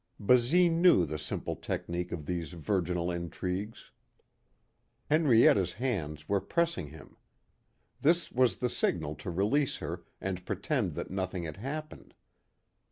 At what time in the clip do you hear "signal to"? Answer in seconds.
8.71-9.29